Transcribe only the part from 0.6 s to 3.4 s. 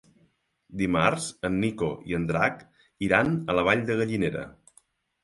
Dimarts en Nico i en Drac iran